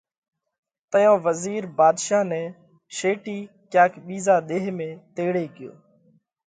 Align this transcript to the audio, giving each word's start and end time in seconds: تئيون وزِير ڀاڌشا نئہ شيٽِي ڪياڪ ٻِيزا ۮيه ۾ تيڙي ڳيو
تئيون 0.91 1.17
وزِير 1.25 1.61
ڀاڌشا 1.77 2.19
نئہ 2.29 2.43
شيٽِي 2.97 3.37
ڪياڪ 3.71 3.91
ٻِيزا 4.05 4.35
ۮيه 4.47 4.67
۾ 4.77 4.89
تيڙي 5.15 5.45
ڳيو 5.55 5.71